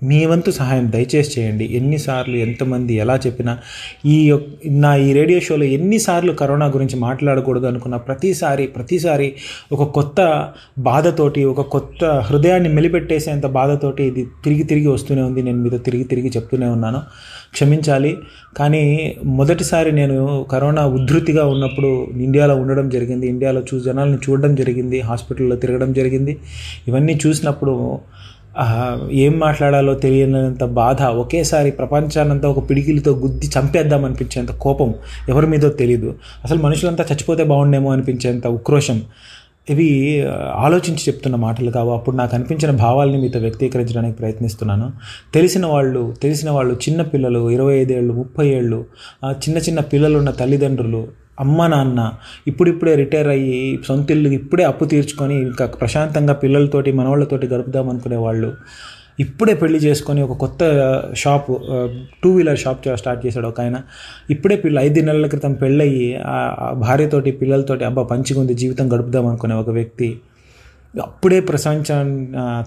మీ 0.02 0.26
వంతు 0.26 0.50
సహాయం 0.50 0.92
దయచేసి 0.92 1.40
చేయండి. 1.40 1.64
ఎన్నిసార్లు 1.64 2.36
ఎంతమంది 2.36 2.94
ఎలా 2.94 3.20
చెప్పినా 3.26 3.58
ఈ 4.06 4.38
నా 4.66 4.96
ఈ 4.96 5.12
రేడియో 5.12 5.40
షోలో 5.40 5.64
ఎన్నిసార్లు 5.64 6.32
కరోనా 6.32 6.66
గురించి 6.66 6.96
మాట్లాడకూడదు 6.96 7.66
అనుకున్న 7.66 7.96
ప్రతిసారి 7.96 8.66
ప్రతిసారి 8.66 9.34
ఒక 9.72 9.82
కొత్త 9.82 10.48
బాధతోటి 10.78 11.44
ఒక 11.44 11.60
కొత్త 11.60 12.04
హృదయాన్ని 12.04 12.68
మెలిపెట్టేసేంత 12.68 13.46
బాధతోటి 13.46 14.04
ఇది 14.04 14.26
తిరిగి 14.44 14.62
తిరిగి 14.62 14.86
వస్తూనే 14.86 15.22
ఉంది. 15.22 15.42
నేను 15.42 15.58
మీతో 15.58 15.78
తిరిగి 15.78 16.04
తిరిగి 16.04 16.28
చెప్తూనే 16.28 16.66
ఉన్నాను. 16.66 17.00
క్షమించాలి. 17.52 18.16
కానీ 18.56 19.16
మొదటిసారి 19.24 19.92
నేను 19.92 20.46
కరోనా 20.52 20.86
ఉధృతిగా 20.86 21.46
ఉన్నప్పుడు 21.46 22.06
ఇండియాలో 22.16 22.56
ఉండడం 22.56 22.88
జరిగింది. 22.88 23.26
ఇండియాలో 23.26 23.62
చూ 23.74 23.80
జనాలను 23.80 24.18
చూడడం 24.30 24.54
జరిగింది. 24.54 25.00
హాస్పిటల్లో 25.00 25.56
తిరగడం 25.56 25.92
జరిగింది. 25.92 26.36
ఇవన్నీ 26.88 27.18
చూసినప్పుడు 27.26 27.98
ఏం 29.24 29.38
మాట్లాడాలో 29.38 29.94
తెలియనంత 29.94 30.64
బాధ. 30.64 31.02
ఒకేసారి 31.22 31.70
ప్రపంచానంతా 31.70 32.48
ఒక 32.48 32.70
పిడికిలితో 32.70 33.12
గుద్ది 33.12 33.46
చంపేద్దాం 33.46 34.04
అనిపించేంత 34.04 34.52
కోపం 34.64 34.94
ఎవరి 35.28 35.46
మీదో 35.46 35.68
తెలియదు 35.68 36.14
అసలు 36.44 36.58
మనుషులంతా 36.58 37.04
చచ్చిపోతే 37.12 37.44
బాగుండేమో 37.44 37.92
అనిపించేంత 37.92 38.46
ఉక్రోషం. 38.46 39.02
ఇవి 39.70 39.88
ఆలోచించి 40.64 41.02
చెప్తున్న 41.08 41.36
మాటలు 41.36 41.70
కావు. 41.70 41.90
అప్పుడు 41.92 42.16
నాకు 42.16 42.34
అనిపించిన 42.34 42.70
భావాల్ని 42.70 43.18
మీతో 43.22 43.38
వ్యక్తీకరించడానికి 43.40 44.16
ప్రయత్నిస్తున్నాను. 44.18 44.92
తెలిసిన 45.34 45.66
వాళ్ళు 45.66 46.14
తెలిసిన 46.22 46.50
వాళ్ళు 46.50 46.74
చిన్న 46.74 47.02
పిల్లలు 47.02 47.50
ఇరవై 47.50 47.76
ఐదేళ్ళు 47.78 48.12
ముప్పై 48.14 48.46
ఏళ్ళు 48.48 48.84
చిన్న 49.30 49.58
చిన్న 49.58 49.80
పిల్లలు 49.80 50.18
ఉన్న 50.18 50.30
తల్లిదండ్రులు 50.30 51.02
అమ్మ 51.38 51.66
నాన్న 51.66 52.12
ఇప్పుడిప్పుడే 52.46 52.94
రిటైర్ 52.94 53.28
అయ్యి 53.28 53.78
సొంత 53.86 54.10
ఇల్లు 54.10 54.28
ఇప్పుడే 54.28 54.64
అప్పు 54.64 54.84
తీర్చుకొని 54.84 55.34
ఇంకా 55.34 55.66
ప్రశాంతంగా 55.66 56.32
పిల్లలతోటి 56.32 56.92
మనవాళ్ళతోటి 56.92 57.46
గడుపుదాం 57.46 57.88
అనుకునే 57.88 58.16
వాళ్ళు 58.16 58.50
ఇప్పుడే 59.20 59.54
పెళ్ళి 59.54 59.78
చేసుకొని 59.78 60.22
ఒక 60.22 60.32
కొత్త 60.32 60.62
shop 61.14 61.46
two 62.22 62.30
wheeler 62.30 62.58
shop 62.58 62.80
start 62.96 63.26
చేశాడు 63.26 63.46
ఒక 63.46 63.60
ఆయన. 63.60 63.80
ఇప్పుడే 64.30 64.56
పిల్ల 64.56 64.78
ఐదు 64.78 65.00
నెలల 65.00 65.26
క్రితం 65.26 65.52
పెళ్ళయ్యి 65.52 66.16
ఆ 66.24 66.72
భార్యతోటి 66.72 67.30
పిల్లలతోటి 67.30 67.84
అబ్బా 67.84 68.02
పంచిగా 68.02 68.40
ఉంది 68.40 68.54
జీవితం 68.54 68.92
గడుపుదాం 68.92 69.26
అనుకునే 69.26 69.54
ఒక 69.54 69.70
వ్యక్తి. 69.70 70.20
అప్పుడే 71.02 71.40
ప్రపంచం 71.40 72.10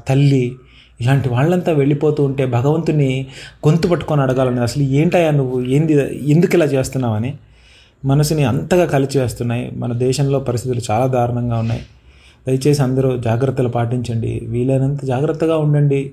తల్లి 0.10 0.56
ఇలాంటి 1.02 1.30
వాళ్ళంతా 1.30 1.72
వెళ్ళిపోతూ 1.72 2.24
ఉంటే 2.24 2.46
భగవంతుని 2.46 3.28
గొంతు 3.68 3.88
పట్టుకొని 3.88 4.22
అడగాలని 4.22 4.60
అసలు 4.60 4.84
ఏంటయ్యా 4.84 5.32
నువ్వు? 5.32 5.62
ఏంది? 5.62 5.94
ఎందుకు 6.34 6.56
ఇలా 6.56 6.66
చేస్తున్నావని? 6.66 7.34
మనసుని 8.06 8.44
అంతగా 8.44 8.86
కలిచివేస్తున్నాయి. 8.86 9.72
మన 9.78 9.94
దేశంలో 9.94 10.40
పరిస్థితులు 10.40 10.82
చాలా 10.92 11.08
దారుణంగా 11.08 11.60
ఉన్నాయి. 11.60 11.82
దయచేసి 12.48 12.84
అందరూ 12.84 13.18
జాగ్రత్తలు 13.18 13.70
పాటించండి. 13.70 14.42
వీలైనంత 14.48 15.06
జాగ్రత్తగా 15.06 15.58
ఉండండి. 15.58 16.12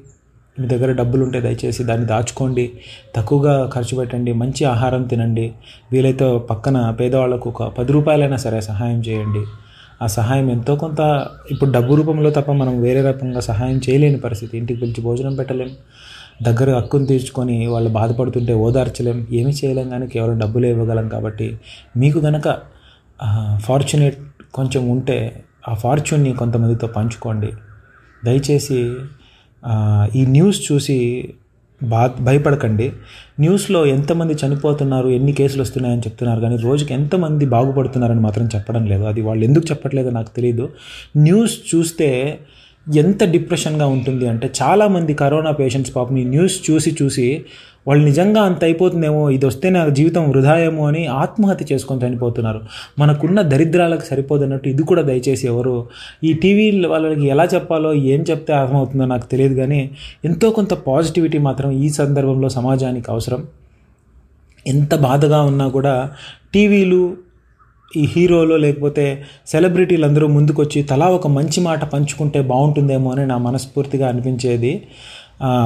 మీ 0.60 0.66
దగ్గర 0.66 0.92
డబ్బులు 0.92 1.24
ఉంటే 1.24 1.40
దయచేసి 1.40 1.84
దాన్ని 1.84 2.06
దాచుకోండి. 2.06 2.70
తక్కువగా 3.16 3.70
ఖర్చు 3.74 3.96
పెట్టండి. 3.96 4.32
మంచి 4.32 4.64
ఆహారం 4.64 5.02
తినండి. 5.02 5.52
వీలైతే 5.92 6.38
పక్కన 6.38 6.90
పేదవాళ్ళకు 6.90 7.50
ఒక 7.50 7.62
పది 7.62 7.92
రూపాయలైనా 7.92 8.36
సరే 8.36 8.60
సహాయం 8.60 9.00
చేయండి. 9.00 9.44
ఆ 10.02 10.06
సహాయం 10.06 10.50
ఎంతో 10.50 10.76
కొంత 10.76 11.26
ఇప్పుడు 11.50 11.70
డబ్బు 11.70 11.94
రూపంలో 11.94 12.30
తప్ప 12.30 12.50
మనం 12.50 12.82
వేరే 12.82 13.02
రకంగా 13.02 13.40
సహాయం 13.40 13.80
చేయలేని 13.90 14.18
పరిస్థితి. 14.18 14.58
ఇంటికి 14.58 14.80
పిలిచి 14.80 15.02
భోజనం 15.02 15.34
పెట్టలేం. 15.34 15.70
దగ్గర 16.42 16.76
హక్కును 16.76 17.06
తీర్చుకొని 17.06 17.66
వాళ్ళు 17.66 17.90
బాధపడుతుంటే 17.90 18.54
ఓదార్చలేం 18.54 19.26
ఏమీ 19.32 19.50
చేయలేం 19.50 19.88
కానీ 19.90 20.06
కేవలం 20.06 20.38
డబ్బులే 20.38 20.70
ఇవ్వగలం 20.70 21.08
కాబట్టి 21.08 21.58
మీకు 21.96 22.18
గనక 22.18 22.48
ఫార్చునేట్ 23.56 24.18
కొంచెం 24.54 24.88
ఉంటే 24.88 25.44
ఆ 25.68 25.74
ఫార్చ్యూన్ని 25.74 26.32
కొంతమందితో 26.32 26.86
పంచుకోండి. 26.86 27.52
దయచేసి 28.24 28.78
ఈ 30.16 30.26
న్యూస్ 30.26 30.72
చూసి 30.72 30.98
బా 31.82 32.06
భయపడకండి. 32.20 32.92
న్యూస్లో 33.40 33.86
ఎంతమంది 33.86 34.34
చనిపోతున్నారు 34.46 35.08
ఎన్ని 35.08 35.32
కేసులు 35.32 35.62
వస్తున్నాయని 35.62 36.00
చెప్తున్నారు 36.00 36.40
కానీ 36.40 36.56
రోజుకి 36.56 36.94
ఎంతమంది 36.94 37.46
బాగుపడుతున్నారని 37.46 38.20
మాత్రం 38.20 38.46
చెప్పడం 38.54 38.86
లేదు. 38.86 39.04
అది 39.04 39.20
వాళ్ళు 39.20 39.44
ఎందుకు 39.44 39.66
చెప్పట్లేదో 39.70 40.10
నాకు 40.10 40.30
తెలియదు 40.36 40.68
న్యూస్ 41.16 41.74
చూస్తే 41.74 42.38
ఎంత 42.94 43.24
డిప్రెషన్గా 43.24 43.86
ఉంటుంది 43.86 44.28
అంటే 44.28 44.52
చాలామంది 44.62 45.14
కరోనా 45.14 45.50
పేషెంట్స్ 45.50 45.96
పాపం 45.96 46.18
ఈ 46.18 46.24
న్యూస్ 46.24 46.70
చూసి 46.70 46.96
చూసి 47.02 47.44
వాళ్ళు 47.88 48.04
నిజంగా 48.04 48.42
అంత 48.42 48.64
అయిపోతుందేమో 48.64 49.30
ఇది 49.30 49.46
వస్తే 49.46 49.70
నా 49.70 49.88
జీవితం 49.88 50.30
వృధాయేమో 50.30 50.86
అని 50.86 51.06
ఆత్మహత్య 51.06 51.66
చేసుకొని 51.72 52.06
చనిపోతున్నారు. 52.06 52.60
మనకున్న 52.98 53.42
దరిద్రాలకు 53.42 54.00
సరిపోదన్నట్టు 54.00 54.68
ఇది 54.68 54.82
కూడా 54.82 55.02
దయచేసి 55.02 55.46
ఎవరు 55.46 55.86
ఈ 56.24 56.32
టీవీ 56.32 56.86
వాళ్ళకి 56.86 57.26
ఎలా 57.26 57.44
చెప్పాలో 57.54 57.94
ఏం 57.94 58.24
చెప్తే 58.30 58.52
అర్థమవుతుందో 58.52 59.04
నాకు 59.04 59.26
తెలియదు 59.26 59.54
కానీ 59.54 59.90
ఎంతో 60.24 60.50
కొంత 60.50 60.74
పాజిటివిటీ 60.74 61.38
మాత్రం 61.38 61.70
ఈ 61.70 61.88
సందర్భంలో 61.88 62.48
సమాజానికి 62.48 63.10
అవసరం. 63.10 63.44
ఎంత 64.66 64.94
బాధగా 64.94 65.42
ఉన్నా 65.42 65.68
కూడా 65.68 66.10
టీవీలు 66.54 67.16
ఈ 67.90 68.04
హీరోలో 68.04 68.56
లేకపోతే 68.56 69.04
సెలబ్రిటీలు 69.46 70.06
అందరూ 70.06 70.26
ముందుకొచ్చి 70.28 70.82
తలా 70.82 71.06
ఒక 71.06 71.26
మంచి 71.26 71.60
మాట 71.60 71.84
పంచుకుంటే 71.84 72.40
బాగుంటుందేమో 72.40 73.10
అని 73.10 73.26
నా 73.26 73.38
మనస్ఫూర్తిగా 73.38 74.08
అనిపించేది 74.08 74.72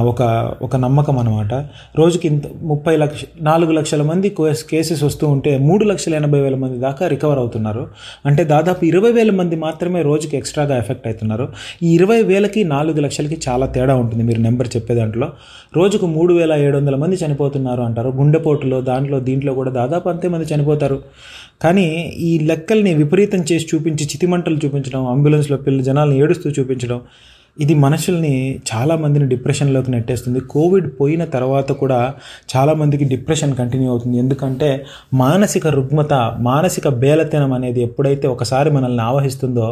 ఒక 0.05 0.21
ఒక 0.61 0.75
నమ్మకం 0.75 1.19
అనమాట 1.19 1.53
రోజుకి 1.97 2.27
ఇంత 2.27 2.43
ముప్పై 2.61 2.97
లక్ష 2.97 3.21
నాలుగు 3.41 3.71
లక్షల 3.71 4.01
మంది 4.01 4.29
కేసెస్ 4.69 5.03
వస్తూ 5.03 5.27
ఉంటే 5.27 5.57
మూడు 5.57 5.83
లక్షల 5.85 6.15
ఎనభై 6.15 6.39
వేల 6.39 6.55
మంది 6.55 6.77
దాకా 6.79 7.07
రికవర్ 7.07 7.39
అవుతున్నారు. 7.39 7.87
అంటే 8.25 8.43
దాదాపు 8.43 8.85
ఇరవై 8.85 9.11
వేల 9.11 9.31
మంది 9.31 9.55
మాత్రమే 9.55 10.01
రోజుకి 10.01 10.37
ఎక్స్ట్రాగా 10.37 10.77
ఎఫెక్ట్ 10.77 11.07
అవుతున్నారు. 11.07 11.47
ఈ 11.83 11.93
ఇరవై 11.93 12.21
వేలకి 12.23 12.63
నాలుగు 12.63 12.99
లక్షలకి 12.99 13.37
చాలా 13.49 13.65
తేడా 13.65 13.95
ఉంటుంది 13.95 14.23
మీరు 14.23 14.39
నెంబర్ 14.39 14.67
చెప్పే 14.75 14.95
దాంట్లో. 14.95 15.29
రోజుకు 15.75 16.05
మూడు 16.05 16.33
వేల 16.33 16.53
ఏడు 16.53 16.77
వందల 16.77 16.95
మంది 16.95 17.15
చనిపోతున్నారు 17.15 17.81
అంటారు. 17.81 18.09
గుండెపోటులో 18.09 18.81
దాంట్లో 18.81 19.19
దీంట్లో 19.19 19.53
కూడా 19.53 19.71
దాదాపు 19.71 20.09
అంతే 20.09 20.27
మంది 20.27 20.45
చనిపోతారు. 20.53 20.99
కానీ 21.61 21.87
ఈ 22.21 22.31
లెక్కల్ని 22.39 22.91
విపరీతం 22.93 23.41
చేసి 23.51 23.65
చూపించి 23.71 24.03
చితిమంటలు 24.05 24.55
చూపించడం 24.55 25.01
అంబులెన్స్లో 25.07 25.57
పిల్లలు 25.57 25.83
జనాలను 25.83 26.15
ఏడుస్తూ 26.15 26.49
చూపించడం 26.49 26.99
ఇది 27.57 27.73
మనుషుల్ని 27.73 28.59
చాలామందిని 28.69 29.25
డిప్రెషన్లోకి 29.27 29.91
నెట్టేస్తుంది. 29.91 30.39
కోవిడ్ 30.53 30.87
పోయిన 30.99 31.23
తర్వాత 31.25 31.71
కూడా 31.71 32.13
చాలామందికి 32.55 33.03
డిప్రెషన్ 33.03 33.53
కంటిన్యూ 33.55 33.89
అవుతుంది. 33.91 34.19
ఎందుకంటే 34.19 34.69
మానసిక 35.13 35.67
రుగ్మత 35.67 36.13
మానసిక 36.39 36.87
బేలతనం 37.03 37.53
అనేది 37.53 37.81
ఎప్పుడైతే 37.81 38.27
ఒకసారి 38.27 38.71
మనల్ని 38.71 39.01
ఆవహిస్తుందో 39.01 39.67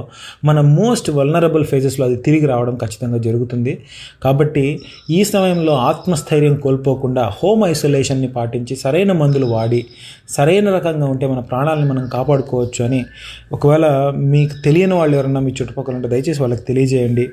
మన 0.45 0.59
మోస్ట్ 0.61 1.09
వల్నరబుల్ 1.09 1.65
ఫేజెస్లో 1.65 2.05
అది 2.05 2.15
తిరిగి 2.15 2.45
రావడం 2.45 2.75
ఖచ్చితంగా 2.75 3.17
జరుగుతుంది. 3.27 3.77
కాబట్టి 4.23 4.65
ఈ 5.09 5.23
సమయంలో 5.23 5.73
ఆత్మస్థైర్యం 5.73 6.55
కోల్పోకుండా 6.55 7.25
హోమ్ 7.39 7.65
ఐసోలేషన్ని 7.65 8.27
పాటించి 8.27 8.75
సరైన 8.75 9.11
మందులు 9.11 9.45
వాడి 9.45 9.85
సరైన 10.29 10.69
రకంగా 10.69 11.05
ఉంటే 11.05 11.27
మన 11.27 11.39
ప్రాణాలను 11.39 11.87
మనం 11.93 12.07
కాపాడుకోవచ్చు 12.07 12.85
అని 12.85 13.05
ఒకవేళ 13.51 13.85
మీకు 14.15 14.55
తెలియని 14.65 14.93
వాళ్ళు 14.93 15.15
ఎవరన్నా 15.17 15.41
మీ 15.47 15.51
చుట్టుపక్కల 15.51 15.95
ఉంటే 15.95 16.07
దయచేసి 16.07 16.41
వాళ్ళకి 16.41 16.61
తెలియజేయండి. 16.61 17.27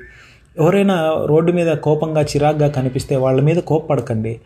ఎవరైనా 0.59 1.23
రోడ్డు 1.25 1.51
మీద 1.51 1.75
కోపంగా 1.77 2.21
చిరాగ్గా 2.21 2.67
కనిపిస్తే 2.67 3.15
వాళ్ళ 3.15 3.41
మీద 3.41 3.57
కోప్పడకండి. 3.57 4.39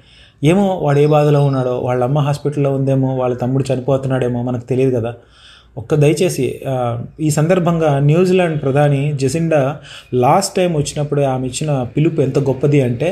ఏమో 0.44 0.75
వాడు 0.75 1.00
ఏ 1.00 1.08
బాధలో 1.08 1.46
ఉన్నాడో 1.46 1.80
వాళ్ళ 1.80 2.03
అమ్మ 2.03 2.20
హాస్పిటల్లో 2.20 2.74
ఉందేమో 2.74 3.15
వాళ్ళ 3.15 3.36
తమ్ముడు 3.36 3.74
చనిపోతున్నాడేమో 3.74 4.44
మనకు 4.44 4.62
తెలియదు 4.62 5.00
కదా. 5.00 5.13
ఒక్క 5.78 5.96
దయచేసి 5.96 6.46
ఈ 7.20 7.30
సందర్భంగా 7.30 8.00
న్యూజిలాండ్ 8.00 8.62
ప్రధాని 8.62 9.13
జెసిండా 9.13 9.78
లాస్ట్ 10.13 10.56
టైం 10.56 10.72
వచ్చినప్పుడు 10.78 11.22
ఆమె 11.22 11.48
ఇచ్చిన 11.48 11.72
పిలుపు 11.84 12.22
ఎంత 12.22 12.40
గొప్పది 12.40 12.82
అంటే 12.82 13.10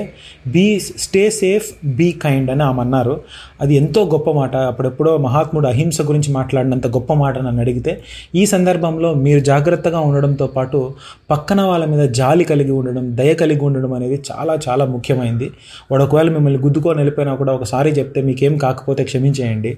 be 0.47 0.79
stay 0.79 1.29
safe 1.29 1.67
be 1.85 2.11
kind 2.11 2.51
అని 2.51 2.63
ఆమె 2.63 2.81
అన్నారు. 2.81 3.21
అది 3.61 3.75
ఎంతో 3.75 4.01
గొప్ప 4.05 4.31
మాట. 4.31 4.55
అప్పుడెప్పుడో 4.55 5.17
మహాత్ముడు 5.17 5.67
అహింస 5.67 6.01
గురించి 6.01 6.31
మాట్లాడినంత 6.33 6.87
గొప్ప 6.87 7.13
మాట 7.13 7.37
నన్ను 7.37 7.61
అడిగితే 7.61 7.93
ఈ 8.35 8.45
సందర్భంలో 8.45 9.13
మీరు 9.13 9.39
జాగ్రత్తగా 9.39 9.99
ఉండడంతో 9.99 10.47
పాటు 10.47 10.93
పక్కన 11.31 11.61
వాళ్ళ 11.61 11.85
మీద 11.85 12.09
జాలి 12.09 12.43
కలిగి 12.43 12.71
ఉండడం 12.71 13.17
దయ 13.17 13.33
కలిగి 13.33 13.63
ఉండడం 13.63 13.93
అనేది 13.93 14.21
చాలా 14.31 14.59
చాలా 14.69 14.85
ముఖ్యమైంది. 14.85 15.49
వాడు 15.91 16.03
ఒకవేళ 16.03 16.29
మిమ్మల్ని 16.29 16.59
గుద్దుకొని 16.59 16.97
వెళ్ళిపోయినా 16.97 17.35
కూడా 17.35 17.53
ఒకసారి 17.53 17.89
చెప్తే 17.91 18.21
మీకేం 18.21 18.57
కాకపోతే 18.57 19.03
క్షమించేయండి. 19.03 19.77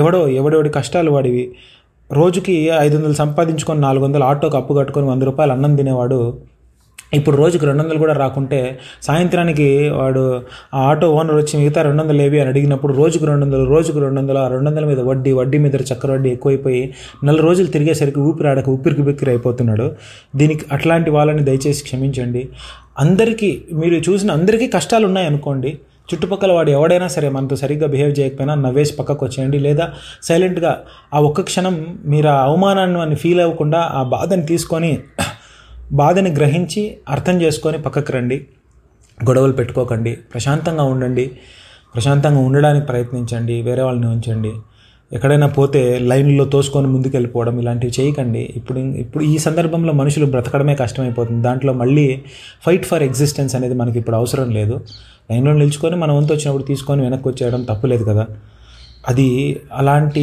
ఎవడో 0.00 0.28
ఎవడెవడి 0.28 0.70
కష్టాలు 0.70 1.10
వాడివి. 1.10 1.44
రోజుకి 2.12 2.70
ఐదు 2.86 2.96
వందలు 2.96 3.12
సంపాదించుకొని 3.12 3.80
నాలుగు 3.80 4.04
వందలు 4.04 4.24
ఆటోకి 4.24 4.56
అప్పు 4.56 4.72
కట్టుకొని 4.74 5.06
వంద 5.06 5.22
రూపాయలు 5.22 5.52
అన్నం 5.52 5.76
తినేవాడు. 5.76 6.18
ఇప్పుడు 7.14 7.36
రోజుకి 7.36 7.66
రెండు 7.66 7.82
వందలు 7.82 7.98
కూడా 7.98 8.12
రాకుంటే 8.12 8.78
సాయంత్రానికి 9.02 9.66
వాడు 9.88 10.22
ఆ 10.74 10.80
ఆటో 10.90 11.08
ఓనర్ 11.14 11.36
వచ్చి 11.36 11.58
మిగతా 11.58 11.82
రెండు 11.82 12.02
వందలు 12.02 12.22
ఏవి 12.22 12.40
అని 12.40 12.50
అడిగినప్పుడు 12.50 12.92
రోజుకు 12.92 13.24
రెండు 13.24 13.44
వందలు 13.44 13.64
రోజుకు 13.64 13.98
రెండు 13.98 14.20
వందలు 14.20 14.38
ఆ 14.38 14.48
రెండు 14.48 14.68
వందల 14.70 14.84
మీద 14.84 15.00
వడ్డీ 15.00 15.32
వడ్డీ 15.32 15.58
మీద 15.58 15.74
చక్కెర 15.74 16.10
వడ్డీ 16.12 16.30
ఎక్కువైపోయి 16.30 16.94
నెల 17.24 17.36
రోజులు 17.40 17.66
తిరిగేసరికి 17.66 18.20
ఊపిరి 18.20 18.48
ఆడక 18.48 18.68
ఊపిరికి 18.68 19.02
బిక్కిరి 19.02 19.30
అయిపోతున్నాడు. 19.30 19.92
దీనికి 20.36 20.64
అట్లాంటి 20.72 21.10
వాళ్ళని 21.10 21.44
దయచేసి 21.44 21.84
క్షమించండి. 21.84 22.48
అందరికీ 22.98 23.64
మీరు 23.72 23.94
చూసిన 24.10 24.30
అందరికీ 24.30 24.66
కష్టాలు 24.66 25.06
ఉన్నాయి 25.06 25.26
అనుకోండి 25.26 25.78
చుట్టుపక్కల 26.12 26.52
వాడు 26.52 26.70
ఎవడైనా 26.70 27.08
సరే 27.08 27.28
మనతో 27.28 27.56
సరిగ్గా 27.56 27.86
బిహేవ్ 27.86 28.20
చేయకపోయినా 28.20 28.54
నవ్వేసి 28.54 28.96
పక్కకు 28.96 29.24
వచ్చేయండి. 29.26 29.58
లేదా 29.58 29.90
సైలెంట్గా 30.22 30.82
ఆ 31.14 31.20
ఒక్క 31.20 31.40
క్షణం 31.40 31.98
మీరు 32.04 32.28
ఆ 32.28 32.44
అవమానాన్ని 32.44 33.16
ఫీల్ 33.16 33.40
అవ్వకుండా 33.40 33.80
ఆ 33.92 34.02
బాధని 34.02 34.42
తీసుకొని 34.42 34.98
బాధని 35.92 36.30
గ్రహించి 36.30 36.96
అర్థం 37.08 37.42
చేసుకొని 37.42 37.78
పక్కకు 37.78 38.12
రండి. 38.12 38.46
గొడవలు 39.28 39.52
పెట్టుకోకండి. 39.52 40.12
ప్రశాంతంగా 40.12 40.82
ఉండండి. 40.82 41.30
ప్రశాంతంగా 41.94 42.40
ఉండడానికి 42.40 42.86
ప్రయత్నించండి. 42.86 43.62
వేరే 43.62 43.82
వాళ్ళని 43.82 44.06
ఉంచండి. 44.06 44.52
ఎక్కడైనా 45.12 45.46
పోతే 45.46 45.98
లైన్లో 45.98 46.44
తోసుకొని 46.44 46.86
ముందుకెళ్ళిపోవడం 46.86 47.60
ఇలాంటివి 47.60 47.92
చేయకండి. 48.00 48.52
ఇప్పుడు 48.56 48.78
ఇప్పుడు 48.78 49.24
ఈ 49.24 49.38
సందర్భంలో 49.38 49.92
మనుషులు 49.92 50.26
బ్రతకడమే 50.26 50.74
కష్టమైపోతుంది. 50.74 51.42
దాంట్లో 51.42 51.72
మళ్ళీ 51.72 52.22
ఫైట్ 52.66 52.86
ఫర్ 52.86 53.02
ఎగ్జిస్టెన్స్ 53.02 53.54
అనేది 53.54 53.74
మనకి 53.74 53.98
ఇప్పుడు 53.98 54.16
అవసరం 54.16 54.50
లేదు. 54.50 54.80
లైన్లో 55.30 55.52
నిల్చుకొని 55.52 55.96
మన 55.96 56.12
వంతు 56.12 56.32
వచ్చినప్పుడు 56.32 56.62
తీసుకొని 56.62 57.02
వెనక్కి 57.02 57.28
వచ్చేయడం 57.28 57.62
తప్పులేదు 57.62 58.04
కదా. 58.04 58.26
అది 59.08 59.60
అలాంటి 59.72 60.22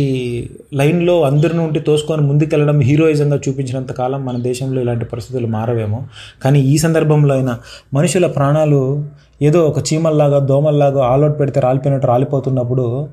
లైన్లో 0.73 1.21
అందరి 1.21 1.57
నుండి 1.57 1.79
తోసుకొని 1.79 2.21
ముందుకెళ్ళడం 2.21 2.79
హీరోయిజంగా 2.79 3.39
చూపించినంత 3.49 3.91
కాలం 3.91 4.25
మన 4.25 4.37
దేశంలో 4.37 4.81
ఇలాంటి 4.81 5.05
పరిస్థితులు 5.05 5.47
మారవేమో. 5.47 6.03
కానీ 6.43 6.59
ఈ 6.61 6.77
సందర్భంలో 6.77 7.35
అయినా 7.35 7.59
మనుషుల 7.93 8.27
ప్రాణాలు 8.27 9.05
ఏదో 9.41 9.67
ఒక 9.67 9.93
చీమల్లాగా 9.93 10.39
దోమల్లాగా 10.39 11.05
ఆల్అౌట్ 11.05 11.39
పెడితే 11.39 11.59
రాలిపోయినట్టు 11.59 12.07
రాలిపోతున్నప్పుడు 12.07 13.09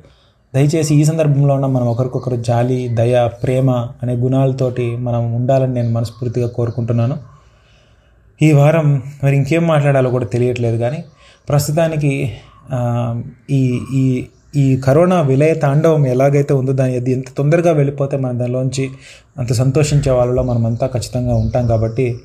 దయచేసి 0.55 0.95
ఈ 0.95 1.05
సందర్భంలో 1.05 1.55
ఉన్న 1.55 1.67
మనం 1.67 1.87
ఒకరికొకరు 1.87 2.37
జాలి 2.37 2.89
దయ 2.89 3.29
ప్రేమ 3.43 3.71
అనే 3.71 4.15
గుణాలతోటి 4.15 4.97
మనం 4.97 5.35
ఉండాలని 5.35 5.75
నేను 5.75 5.91
మనస్ఫూర్తిగా 5.91 6.49
కోరుకుంటున్నాను. 6.49 7.17
ఈ 8.43 8.53
వారం 8.53 9.03
మరి 9.25 9.37
ఇంకేం 9.37 9.67
మాట్లాడాలో 9.67 10.11
కూడా 10.11 10.25
తెలియట్లేదు 10.25 10.77
కానీ 10.77 11.05
ప్రస్తుతానికి 11.49 12.33
ఈ 13.51 13.81
ఈ 13.95 14.27
ఈ 14.57 14.77
కరోనా 14.77 15.21
విలయ 15.21 15.55
తాండవం 15.55 16.07
ఎలాగైతే 16.07 16.55
ఉందో 16.55 16.73
దాని 16.73 16.97
అది 16.97 17.13
ఎంత 17.13 17.25
తొందరగా 17.39 17.73
వెళ్ళిపోతే 17.73 18.17
మనం 18.17 18.39
దానిలోంచి 18.39 18.89
అంత 19.39 19.53
సంతోషించే 19.53 20.13
వాళ్ళలో 20.13 20.43
మనమంతా 20.43 20.87
ఖచ్చితంగా 20.87 21.35
ఉంటాం 21.35 21.67
కాబట్టి 21.67 22.17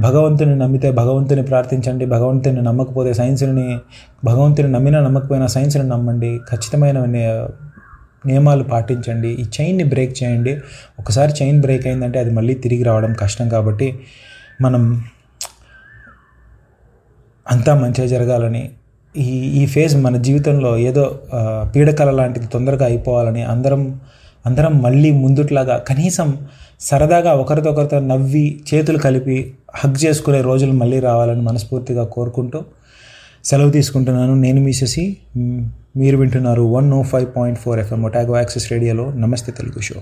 భగవంతుని 0.00 0.58
నమ్మితే 0.58 0.90
భగవంతుని 0.90 1.42
ప్రార్థించండి 1.42 2.06
భగవంతుని 2.06 2.62
నమ్మకపోతే 2.62 3.12
సైన్స్ని 3.14 3.78
భగవంతుని 4.24 4.72
నమ్మినా 4.72 5.00
నమ్మకపోయినా 5.00 5.46
సైన్స్ని 5.46 5.88
నమ్మండి 5.88 6.40
ఖచ్చితమైన 6.50 6.98
నియమాలు 8.26 8.64
పాటించండి 8.64 9.28
ఈ 9.28 9.44
చైన్ని 9.60 9.84
బ్రేక్ 9.84 10.22
చేయండి. 10.22 10.56
ఒకసారి 10.98 11.32
చైన్ 11.42 11.60
బ్రేక్ 11.60 11.86
అయిందంటే 11.86 12.18
అది 12.18 12.30
మళ్ళీ 12.30 12.54
తిరిగి 12.54 12.82
రావడం 12.82 13.12
కష్టం 13.12 13.48
కాబట్టి 13.48 13.98
మనం 14.60 15.04
అంతా 17.50 17.74
మంచిగా 17.74 18.06
జరగాలని 18.06 18.70
ఈ 19.16 19.30
ఈ 19.62 19.66
ఫేజ్ 19.66 19.96
మన 19.96 20.16
జీవితంలో 20.16 20.78
ఏదో 20.78 21.20
పీడకల 21.76 22.10
లాంటిది 22.10 22.46
తొందరగా 22.46 22.86
అయిపోవాలని 22.86 23.42
అందరం 23.42 24.00
అందరం 24.46 24.82
మళ్ళీ 24.82 25.10
ముందుట్లాగా 25.10 25.76
కనీసం 25.76 26.38
సరదాగా 26.80 27.32
ఒకరితో 27.32 27.70
ఒకరితో 27.70 27.98
నవ్వి 27.98 28.60
చేతులు 28.74 28.98
కలిపి 28.98 29.52
హగ్ 29.74 30.04
చేసుకునే 30.04 30.40
రోజులు 30.40 30.72
మళ్ళీ 30.72 31.00
రావాలని 31.00 31.42
మనస్ఫూర్తిగా 31.42 32.04
కోరుకుంటూ 32.04 32.64
సెలవు 33.44 33.70
తీసుకుంటున్నాను. 33.70 34.34
నేను 34.34 34.60
మీసేసి 34.60 35.16
మీరు 35.96 36.16
వింటున్నారు 36.16 36.62
one 36.62 36.92
O 36.92 37.02
five 37.02 37.26
point 37.36 37.60
four 37.60 37.78
FM 37.80 38.02
Otago 38.02 38.36
access 38.36 38.72
రేడియోలో 38.72 39.12
నమస్తే 39.12 39.52
తెలుగు 39.52 39.80
షో. 39.80 39.94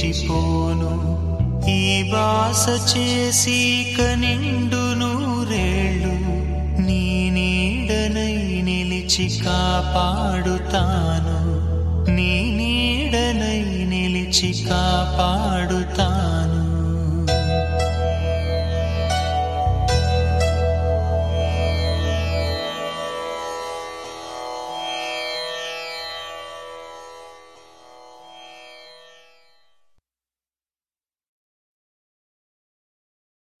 విడిచిపోను 0.00 0.92
ఈ 1.70 2.10
వాస 2.12 2.64
చేసి 2.90 3.58
కనిండు 3.98 4.82
నూరేళ్ళు 5.00 6.14
నీ 6.80 7.02
నీడనై 7.30 8.36
నిలిచి 8.62 9.26
కాపాడుతాను. 9.44 11.38
నీ 12.10 12.32
నీడనై 12.58 13.60
నిలిచి 13.84 14.50
కాపాడు 14.68 15.49